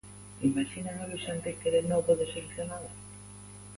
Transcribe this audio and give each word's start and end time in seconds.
Imaxinan 0.47 0.97
a 1.03 1.09
Luís 1.09 1.25
Enrique 1.35 1.69
de 1.75 1.81
novo 1.91 2.11
de 2.19 2.25
seleccionador? 2.33 2.93